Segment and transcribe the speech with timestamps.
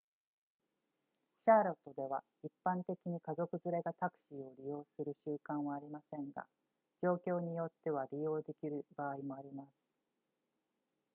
[1.43, 6.47] シャーロットでは一般的に家族連れがタクシーを利用する習慣はありませんが
[7.03, 9.67] 状況によっては利用できる場合もあります